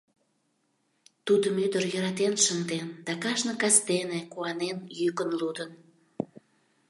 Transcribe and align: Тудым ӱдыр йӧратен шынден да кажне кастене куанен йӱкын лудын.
Тудым 1.25 1.55
ӱдыр 1.65 1.83
йӧратен 1.93 2.33
шынден 2.45 2.87
да 3.05 3.13
кажне 3.23 3.53
кастене 3.61 4.19
куанен 4.31 4.77
йӱкын 4.99 5.29
лудын. 5.39 5.69